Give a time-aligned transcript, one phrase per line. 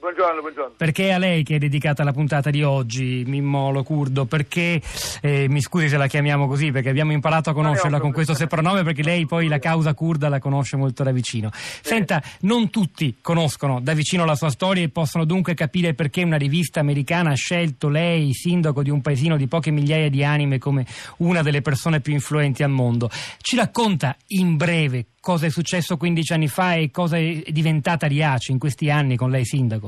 [0.00, 0.74] Buongiorno, buongiorno.
[0.76, 4.26] Perché è a lei che è dedicata la puntata di oggi, Mimmolo Curdo?
[4.26, 4.80] Perché,
[5.20, 8.84] eh, mi scusi se la chiamiamo così, perché abbiamo imparato a conoscerla con questo sepronome,
[8.84, 11.50] perché lei poi la causa kurda la conosce molto da vicino.
[11.52, 16.36] Senta, non tutti conoscono da vicino la sua storia e possono dunque capire perché una
[16.36, 20.86] rivista americana ha scelto lei, sindaco di un paesino di poche migliaia di anime, come
[21.18, 23.10] una delle persone più influenti al mondo.
[23.40, 28.52] Ci racconta in breve cosa è successo 15 anni fa e cosa è diventata Riace
[28.52, 29.87] in questi anni con lei sindaco?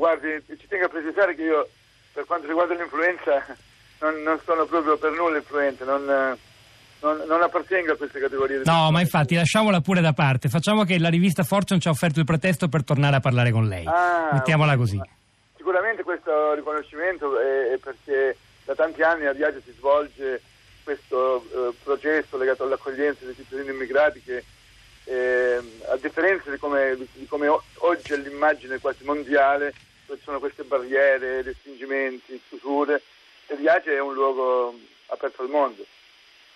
[0.00, 1.68] Guardi, ci tengo a precisare che io,
[2.14, 3.44] per quanto riguarda l'influenza,
[4.00, 8.62] non, non sono proprio per nulla influente, non, non, non, appartengo a queste categorie.
[8.64, 10.48] No, ma infatti lasciamola pure da parte.
[10.48, 13.68] Facciamo che la rivista Fortune ci ha offerto il pretesto per tornare a parlare con
[13.68, 13.84] lei.
[13.86, 14.98] Ah, Mettiamola così.
[15.54, 20.40] Sicuramente questo riconoscimento è, è, perché da tanti anni a Riaggio si svolge
[20.82, 24.42] questo eh, processo legato all'accoglienza dei cittadini immigrati che
[25.04, 29.74] eh, a differenza di come, di come, oggi è l'immagine quasi mondiale,
[30.10, 33.00] dove sono queste barriere, respingimenti, chiusure,
[33.46, 35.86] e Riace è un luogo aperto al mondo.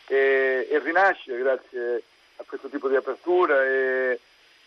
[0.06, 2.02] E, e rinasce grazie
[2.36, 4.20] a questo tipo di apertura e,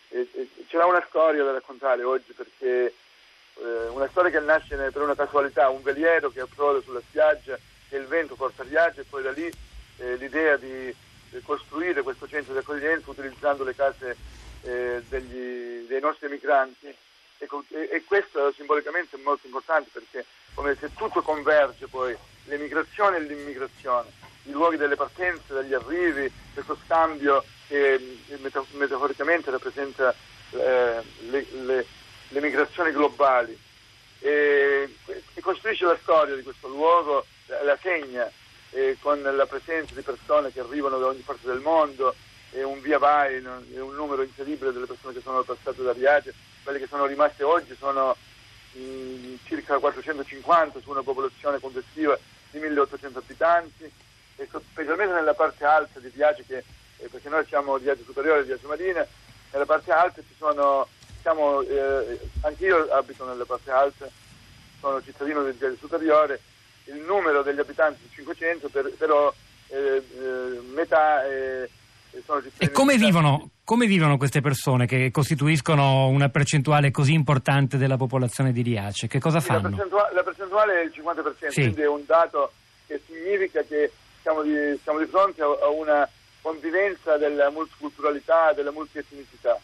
[0.08, 2.94] e, e c'era una storia da raccontare oggi perché
[3.54, 7.58] eh, una storia che nasce per una casualità, un veliero che approda sulla spiaggia
[7.90, 9.48] e il vento porta Riace e poi da lì
[9.98, 10.92] eh, l'idea di
[11.44, 14.16] costruire questo centro di accoglienza utilizzando le case
[14.62, 16.96] eh, degli, dei nostri migranti
[17.38, 23.20] e, e, questo simbolicamente è molto importante perché come se tutto converge poi l'emigrazione e
[23.20, 24.10] l'immigrazione,
[24.44, 28.38] i luoghi delle partenze, degli arrivi, questo scambio che eh,
[28.72, 30.14] metaforicamente rappresenta
[30.50, 31.86] eh, le, le,
[32.28, 33.56] le, migrazioni globali.
[34.20, 34.92] E,
[35.34, 38.28] e costruisce la storia di questo luogo, la, la segna
[38.70, 42.14] eh, con la presenza di persone che arrivano da ogni parte del mondo
[42.50, 46.34] e un via vai, e un numero incredibile delle persone che sono passate da Riace,
[46.62, 48.16] quelle che sono rimaste oggi sono
[48.72, 52.18] mh, mm, circa 450 su una popolazione complessiva
[52.50, 53.90] di 1800 abitanti
[54.36, 56.64] e specialmente nella parte alta di Riace, che,
[56.98, 59.06] eh, perché noi siamo Riace Superiore, Riace Marina,
[59.50, 60.86] nella parte alta ci sono,
[61.20, 64.08] siamo, eh, anch'io abito nella parte alta,
[64.80, 66.40] sono cittadino del Riace Superiore
[66.84, 69.32] il numero degli abitanti di 500, per, però
[69.68, 71.68] eh, eh, metà eh.
[72.58, 78.52] E come vivono, come vivono, queste persone che costituiscono una percentuale così importante della popolazione
[78.52, 79.06] di Riace?
[79.06, 79.62] Che cosa fanno?
[79.62, 81.60] La percentuale, la percentuale è il 50%, sì.
[81.60, 82.52] quindi è un dato
[82.86, 83.92] che significa che
[84.22, 86.08] siamo di, siamo di fronte a una
[86.40, 89.58] convivenza della multiculturalità, della multietnicità.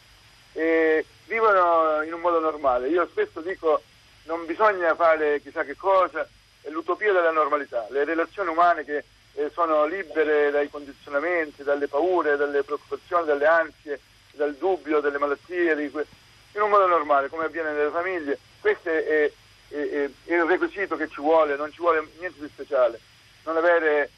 [0.53, 2.89] E vivono in un modo normale.
[2.89, 3.83] Io spesso dico
[4.25, 6.27] non bisogna fare chissà che cosa,
[6.61, 12.37] è l'utopia della normalità, le relazioni umane che eh, sono libere dai condizionamenti, dalle paure,
[12.37, 14.01] dalle preoccupazioni, dalle ansie,
[14.33, 16.07] dal dubbio, delle malattie, que-
[16.53, 18.39] in un modo normale, come avviene nelle famiglie.
[18.61, 19.33] Questo è, è,
[19.71, 23.01] è, è, il requisito che ci vuole, non ci vuole niente di speciale.
[23.45, 24.11] Non avere,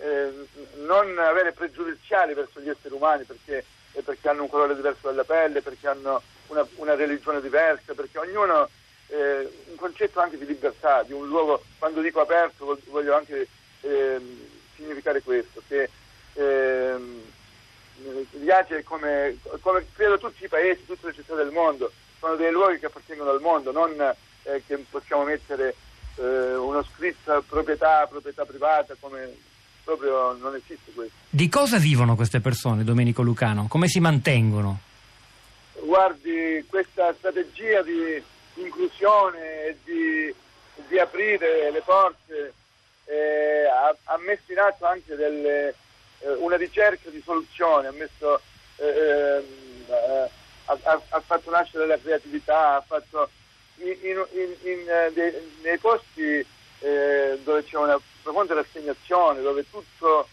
[0.00, 0.32] eh,
[0.78, 3.64] non avere pregiudiziali verso gli esseri umani perché,
[4.04, 8.68] perché, hanno un colore diverso della pelle, perché hanno una, una religione diversa, perché ognuno
[9.06, 13.46] eh, un concetto anche di libertà, di un luogo, quando dico aperto voglio anche
[13.82, 14.20] eh,
[14.76, 15.88] significare questo, che
[16.34, 17.22] ehm,
[18.40, 22.78] Riace come, come credo tutti i paesi, tutte le città del mondo, sono dei luoghi
[22.78, 23.92] che appartengono al mondo, non
[24.42, 25.74] eh, che possiamo mettere
[26.16, 29.36] eh, uno scritto proprietà, proprietà privata, come
[29.84, 31.14] proprio non esiste questo.
[31.30, 33.66] Di cosa vivono queste persone, Domenico Lucano?
[33.68, 34.80] Come si mantengono?
[35.84, 38.22] Guardi, questa strategia di
[38.54, 40.34] inclusione e di,
[40.88, 42.52] di aprire le porte
[43.06, 45.74] eh, ha, ha, messo in atto anche delle,
[46.20, 48.40] eh, una ricerca di soluzioni, ha, messo,
[48.76, 49.44] eh, ehm,
[49.88, 53.28] eh ha, ha, fatto nascere la creatività, ha fatto
[53.76, 53.96] in,
[54.32, 55.32] in, in, eh, dei,
[55.62, 56.44] nei posti
[56.80, 60.28] eh, dove c'è una profonda rassegnazione, dove tutto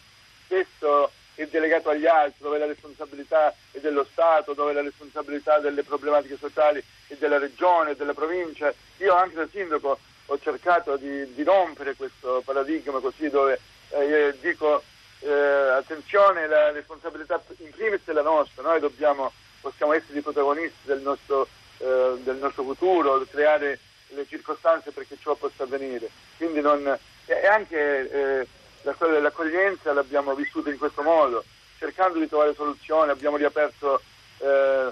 [0.46, 5.84] spesso è delegato agli altri, dove la responsabilità è dello Stato, dove la responsabilità delle
[5.84, 8.74] problematiche sociali è della regione, della provincia.
[8.98, 10.00] Io anche da sindaco
[10.32, 14.82] ho cercato di, di rompere questo paradigma così dove eh, dico
[15.20, 20.80] eh, attenzione, la responsabilità in primis è la nostra, noi dobbiamo, possiamo essere i protagonisti
[20.84, 21.48] del nostro,
[21.80, 26.10] eh, del nostro futuro, creare le circostanze perché ciò possa avvenire.
[26.38, 28.48] Quindi non, e anche eh,
[28.84, 31.44] la storia dell'accoglienza l'abbiamo vissuta in questo modo,
[31.78, 34.02] cercando di trovare soluzioni, abbiamo riaperto
[34.38, 34.92] eh,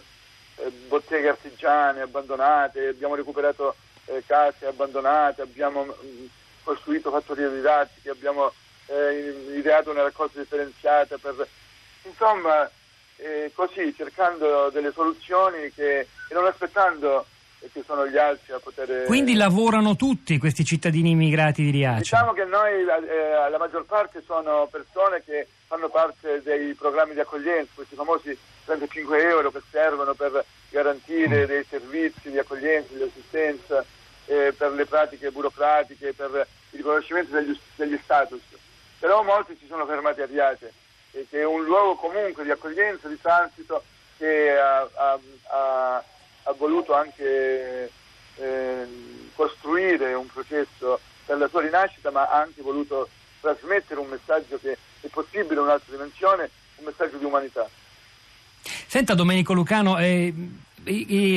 [0.57, 3.75] eh, botteghe artigiane abbandonate, abbiamo recuperato
[4.09, 6.25] eh, case abbandonate, abbiamo mh, mm,
[6.63, 8.51] costruito fattorie didattiche, abbiamo
[8.87, 11.47] eh, ideato una raccolta differenziata per...
[12.03, 12.69] Insomma,
[13.17, 17.25] eh, così cercando delle soluzioni che, e non aspettando
[17.73, 19.03] che sono gli altri a poter...
[19.05, 21.99] Quindi lavorano tutti questi cittadini immigrati di Riace?
[21.99, 27.19] Diciamo che noi, eh, la maggior parte sono persone che fanno parte dei programmi di
[27.19, 31.47] accoglienza, questi famosi 35 euro che servono per garantire mm.
[31.47, 33.83] dei servizi di accoglienza, di assistenza,
[34.29, 38.41] eh, per le pratiche burocratiche, per il riconoscimento degli, degli status.
[38.99, 40.73] Però molti si sono fermati a Riace,
[41.11, 43.83] eh, che è un luogo comunque di accoglienza, di transito,
[44.17, 46.03] che ha, ha, ha
[46.49, 47.91] ha voluto anche
[48.35, 48.87] eh,
[49.35, 53.07] costruire un processo per la sua rinascita, ma ha anche voluto
[53.39, 57.69] trasmettere un messaggio che è possibile un'altra dimensione, un messaggio di umanità.
[58.61, 60.33] Senta Domenico Lucano, eh,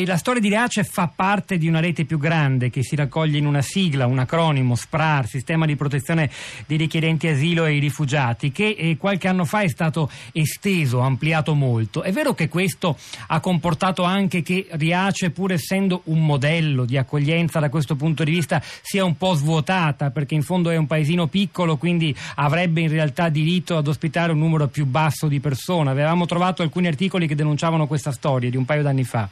[0.06, 3.46] la storia di Reace fa parte di una rete più grande che si raccoglie in
[3.46, 6.30] una sigla, un acronimo, SPRAR, Sistema di protezione
[6.66, 11.54] dei richiedenti asilo e i rifugiati, che eh, qualche anno fa è stato esteso, ampliato
[11.54, 12.02] molto.
[12.02, 12.96] È vero che questo
[13.26, 18.30] ha comportato anche che Riace, pur essendo un modello di accoglienza da questo punto di
[18.30, 22.88] vista, sia un po' svuotata, perché in fondo è un paesino piccolo, quindi avrebbe in
[22.88, 25.90] realtà diritto ad ospitare un numero più basso di persone.
[25.90, 29.28] Avevamo trovato alcuni articoli che denunciavano questa storia di un paio d'anni fa.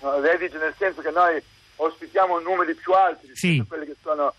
[0.00, 1.42] No, dice nel senso che noi
[1.76, 3.60] ospitiamo numeri più alti rispetto sì.
[3.60, 4.34] a quelli che sono...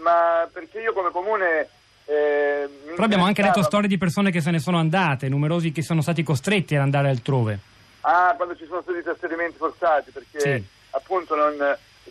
[0.00, 1.68] Ma perché io come comune...
[2.06, 5.82] Eh, Però abbiamo anche letto storie di persone che se ne sono andate, numerosi che
[5.82, 7.58] sono stati costretti ad andare altrove.
[8.00, 10.64] Ah, quando ci sono stati trasferimenti forzati, perché sì.
[10.90, 11.56] appunto non,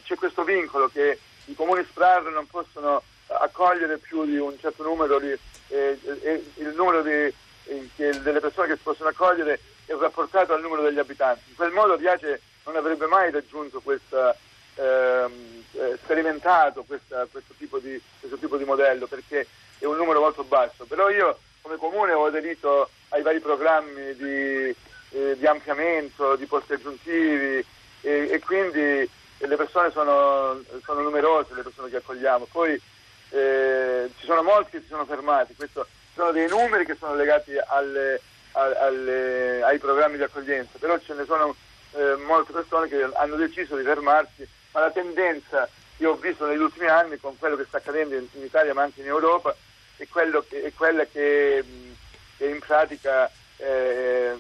[0.03, 5.19] c'è questo vincolo che i comuni SPRAR non possono accogliere più di un certo numero
[5.19, 5.31] di,
[5.67, 10.61] eh, eh, il numero di, eh, delle persone che si possono accogliere è rapportato al
[10.61, 11.49] numero degli abitanti.
[11.49, 14.35] In quel modo Riace non avrebbe mai raggiunto questa,
[14.75, 20.19] ehm, eh, sperimentato questa, questo, tipo di, questo, tipo di, modello perché è un numero
[20.19, 20.85] molto basso.
[20.85, 24.75] Però io come comune ho aderito ai vari programmi di,
[25.11, 27.65] eh, di ampliamento, di posti aggiuntivi
[28.01, 32.47] e, e quindi le persone sono, sono, numerose, le persone che accogliamo.
[32.51, 32.79] Poi
[33.29, 37.51] eh, ci sono molti che si sono fermati, Questo, sono dei numeri che sono legati
[37.67, 38.21] alle,
[38.51, 41.55] alle, ai programmi di accoglienza, però ce ne sono
[41.93, 46.59] eh, molte persone che hanno deciso di fermarsi, ma la tendenza che ho visto negli
[46.61, 49.55] ultimi anni con quello che sta accadendo in, in Italia ma anche in Europa
[49.97, 51.63] è, che, è quella che,
[52.37, 54.33] che, in pratica eh,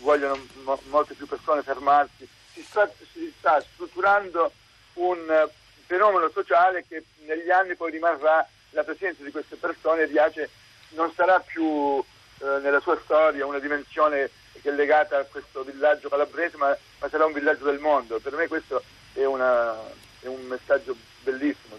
[0.00, 2.28] vogliono mo, molte più persone fermarsi.
[2.52, 4.52] Si sta, si sta strutturando
[4.94, 5.48] un
[5.86, 10.50] fenomeno sociale che negli anni poi rimarrà la presenza di queste persone Riace
[10.90, 12.02] non sarà più
[12.40, 14.30] eh, nella sua storia una dimensione
[14.60, 18.18] che è legata a questo villaggio calabrese, ma, ma sarà un villaggio del mondo.
[18.18, 18.82] Per me questo
[19.12, 19.76] è, una,
[20.20, 21.76] è un messaggio bellissimo.